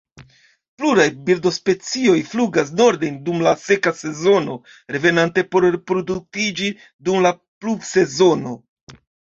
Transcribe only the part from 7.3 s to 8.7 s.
pluvsezono.